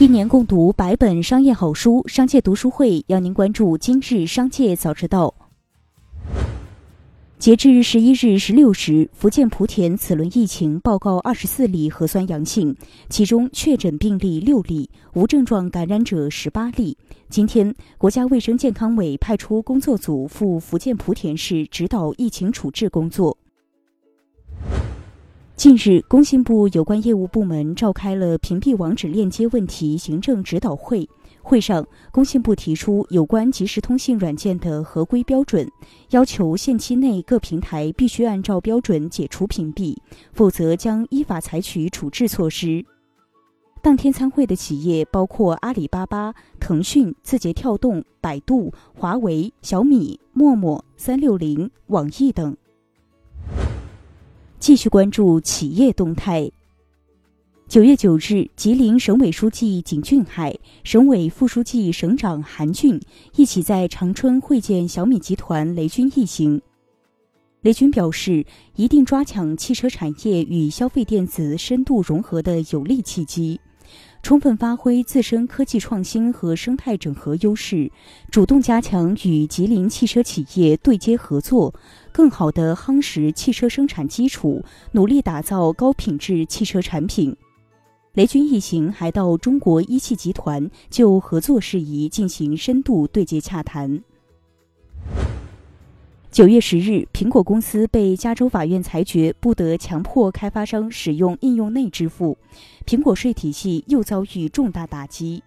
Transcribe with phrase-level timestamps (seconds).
[0.00, 5.34] 一年共读百本商业好书，商界读书会邀您关注今日商界早知道。
[7.38, 12.74] 截至十一日十六时，福建莆田此轮疫情报告二十四例核酸阳性，
[13.10, 16.96] 其中确诊病例六例，无症状感染者十八例。
[17.28, 23.36] 今天，国家卫生健康委派出工作组赴福建莆田市指导疫情处置工作。
[25.60, 31.06] 近日，工信部有关业务部门召开了屏蔽网址链接问题行政指导会。
[31.42, 35.70] 会上，工信部提出有关即时通信软件的合规标准，
[36.12, 39.94] 要求限期内各平台必须按照标准解除屏蔽，
[40.32, 42.82] 否则将依法采取处置措施。
[43.82, 52.56] 当天参会的企业包括阿里巴巴、腾讯、字节跳动、百度、华为、小米、陌陌、三六零、网易等。
[54.60, 56.48] 继续关注企业动态。
[57.66, 63.00] 九月九日，吉林省委书记景俊海、省委副书记、省长韩俊
[63.36, 66.60] 一起在长春会见小米集团雷军一行。
[67.62, 68.44] 雷军表示，
[68.76, 73.58] 一定抓抢汽车产业与消费电子深度融合的有利契机，
[74.22, 77.90] 充分发挥自身科技创新和生态整合优势，
[78.30, 81.74] 主动加强与吉林汽车企业对接合作，
[82.12, 84.62] 更好地夯实汽车生产基础，
[84.92, 87.34] 努力打造高品质汽车产品。
[88.14, 94.02] 雷军一行还到中国一汽集团就合作事宜进行深度对接洽谈。
[96.30, 102.38] 九月十日，苹果公司被加州法院裁决不得强迫开发商使用应用内支付，
[102.86, 105.42] 苹果税体系又遭遇重大打击。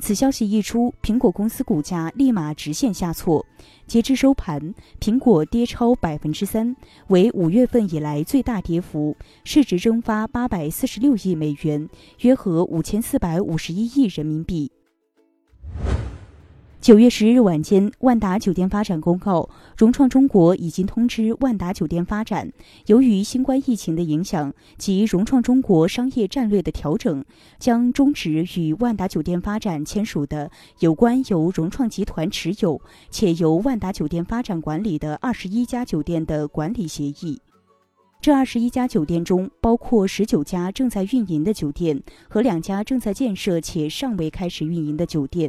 [0.00, 3.46] 此消息一出，苹果公司股价立马直线下挫。
[3.86, 6.74] 截至收盘，苹果跌超百分之三，
[7.06, 11.88] 为五月份以来最大跌幅，市值蒸发八百四十六亿美元，
[12.22, 14.72] 约合五千四百五十一亿人民币。
[16.82, 22.52] 九月十日晚间，万达酒店发展公告，融创中国已经通知万达酒店发展，
[22.86, 27.24] 由于新冠疫情的影响及融创中国商业战略的调整，
[27.60, 30.50] 将终止与万达酒店发展签署的
[30.80, 37.40] 有关由融创集团持有且由万达酒店发展管理的二十一家酒店的管理协议。
[38.20, 45.48] 这二十一家酒店中，包括十九家正在运营的酒店和两家正在建设且尚未开始运营的酒店。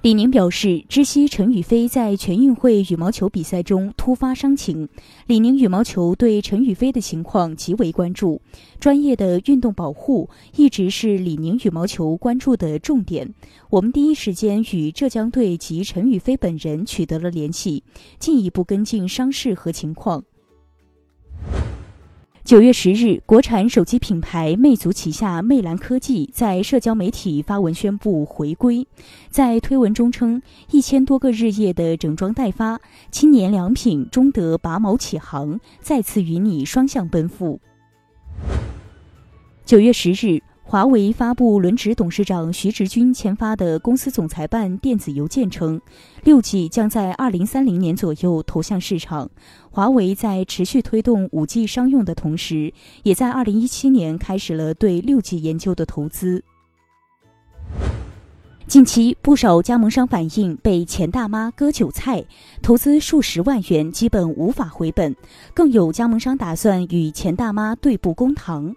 [0.00, 4.88] 李宁表示，知悉陈雨菲在全运会羽毛球比赛中突发伤情，
[5.26, 8.40] 李宁羽毛球对陈雨菲的情况极为关注，
[8.78, 13.34] 专业的运动保护一直是李宁羽毛球关注的重点。
[13.70, 17.82] 我们第一时间与浙江队及陈雨菲本人取得了联系，
[18.20, 20.22] 进一步跟进伤势和情况。
[22.48, 28.88] 九月十日，国产手机品牌魅族旗下魅蓝科技在社交媒体发文宣布回归，
[29.28, 37.60] 在推文中称，一千多个日夜的整装待发，青年良品终得拔毛起航，再次与你双向奔赴。
[39.66, 40.40] 九月十日。
[40.70, 45.80] 华为发布轮值董事长徐直军签发的公司总裁办电子邮件称，
[46.24, 49.30] 六 G 将在二零三零年左右投向市场。
[49.70, 52.70] 华为在持续推动五 G 商用的同时，
[53.02, 56.44] 也在二零一七年开始了对六 G 研究的投资。
[58.66, 62.22] 近期，不少加盟商反映被钱大妈割韭菜，
[62.60, 65.16] 投资数十万元基本无法回本，
[65.54, 68.74] 更有加盟商打算与钱大妈对簿公堂。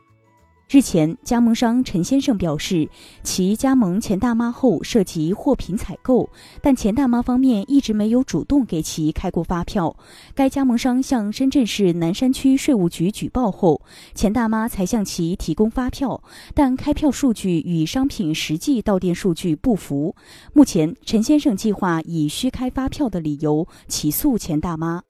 [0.71, 2.87] 日前，加盟商陈先生表示，
[3.23, 6.29] 其加盟钱大妈后涉及货品采购，
[6.61, 9.93] 但钱大妈方面一直没有主动给其开过发票。
[10.33, 13.81] 该加盟商向深圳市南山区税务局举报后，
[14.15, 16.23] 钱大妈才向其提供发票，
[16.55, 20.15] 但开票数据与商品实际到店数据不符。
[20.53, 25.03] 目前，陈先生计划以虚开发票的理由起诉钱大妈。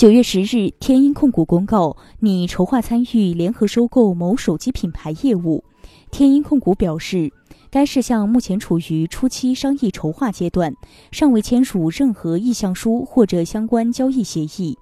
[0.00, 5.62] 九月十日，天鹰控股公告拟筹划参与联合收购某手机品牌业务。
[6.10, 7.30] 天鹰控股表示，
[7.70, 10.74] 该事项目前处于初期商议筹划阶段，
[11.12, 14.78] 尚未签署任何意向书或者相关交易协议。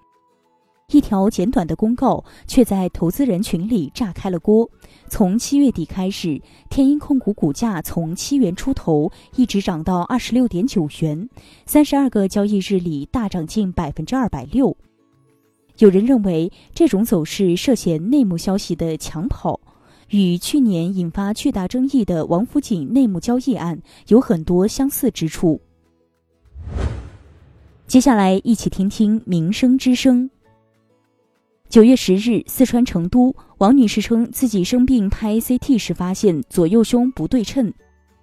[0.93, 4.71] 一条简短的公告却在投资人群里炸开了锅。
[5.09, 11.29] 从七月底开始，天鹰控股股价从七元出头一直涨到二十六点九元，
[11.67, 14.77] 三十二个交易日里大涨近百分之二百六。
[15.79, 19.61] 有人认为这种走势涉嫌内幕消息的抢跑，
[20.11, 25.61] 与去年引发巨大争议的王府井内幕交易案有很多相似之处。
[27.87, 30.29] 接下来，一起听听民生之声。
[31.69, 37.73] 九月十日，四川成都，王女士称自己生病拍 CT 时发现左右胸不对称，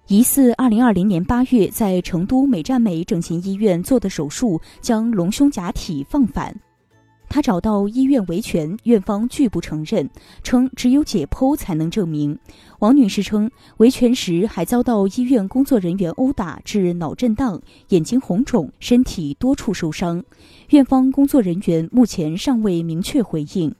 [0.08, 6.54] 疑似二零二零年八月在成都美占美整形医院做的手术，将隆胸假体放反。
[7.28, 10.08] 他找到医院维权，院方拒不承认，
[10.42, 12.38] 称只有解剖才能证明。
[12.78, 20.24] 王女士称，维权时还遭到医院工作人员殴打，致脑震荡、眼睛红肿、身体多处受伤。
[20.70, 23.74] 院方工作人员目前尚未明确回应。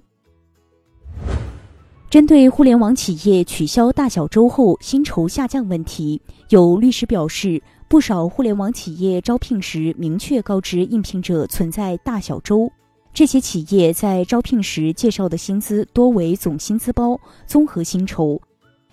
[2.08, 6.20] 针对互联网企业取消大小周后薪酬下降问题，
[6.50, 12.70] 有律师表示，不少互联网企业招聘时明确告知应聘者存在大小周。
[13.16, 18.38] 这些企业在招聘时介绍的薪资多为总薪资包、综合薪酬，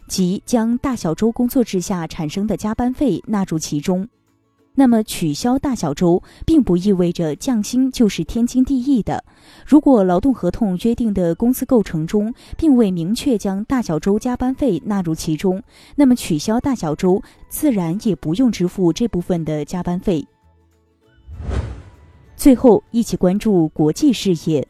[0.07, 4.07] 即将大小周工作制下产生的加班费纳入其中。
[4.75, 9.25] 那么，取消大小周并不意味着降薪就是天经地义的。
[9.67, 15.61] 如果劳动合同约定的工资构成中并未明确将大小周加班费纳入其中，
[15.97, 20.25] 那么取消大小周自然也不用支付这部分的加班费。
[22.43, 24.67] 最后，一起关注国际事业。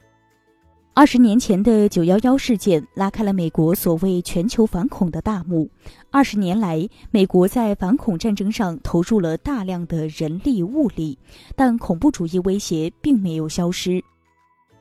[0.94, 5.68] 二十年前的九幺幺事件拉开了美国所谓全球反恐的大幕。
[6.12, 11.18] 二十年来，美国在反恐战争上投入了大量的人力物力，
[11.56, 14.00] 但恐怖主义威胁并没有消失。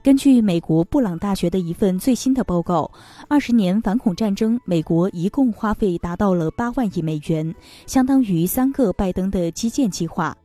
[0.02, 2.90] 根据美国布朗大学的一份最新的报告，
[3.26, 7.54] 二十年反恐战争，美国一共花费达到了八万亿美元，
[7.86, 10.36] 相当于三个拜登的基建计划。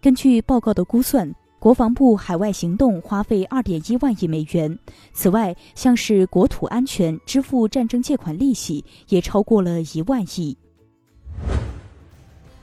[0.00, 1.30] 根据报告的估算。
[1.66, 4.78] 国防部海外行动花费二点一万亿美元，
[5.12, 10.56] 此外，像是国土安全、支付战争借款利息也超过了一万亿。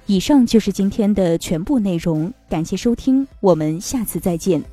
[0.05, 4.63] 以上就是今天的全部内容，感谢收听，我们下次再见。